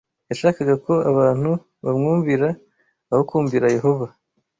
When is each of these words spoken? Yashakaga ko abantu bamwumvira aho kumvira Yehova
Yashakaga 0.29 0.73
ko 0.85 0.93
abantu 1.11 1.51
bamwumvira 1.85 2.47
aho 3.11 3.21
kumvira 3.29 3.65
Yehova 3.75 4.07